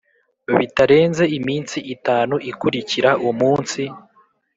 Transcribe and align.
Bitarenze 0.57 1.23
iminsi 1.37 1.77
itanu 1.95 2.35
ikurikira 2.51 3.11
umunsi 3.29 3.81